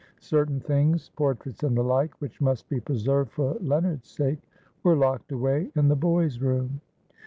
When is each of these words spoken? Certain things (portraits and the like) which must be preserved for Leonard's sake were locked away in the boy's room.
Certain 0.19 0.59
things 0.59 1.09
(portraits 1.15 1.61
and 1.61 1.77
the 1.77 1.83
like) 1.83 2.19
which 2.19 2.41
must 2.41 2.67
be 2.67 2.79
preserved 2.79 3.29
for 3.31 3.53
Leonard's 3.61 4.09
sake 4.09 4.39
were 4.81 4.95
locked 4.95 5.31
away 5.31 5.69
in 5.75 5.89
the 5.89 5.95
boy's 5.95 6.39
room. 6.41 6.81